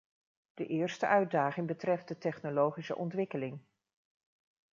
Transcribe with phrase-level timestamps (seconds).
[0.53, 3.59] De eerste uitdaging betreft de technologische ontwikkeling.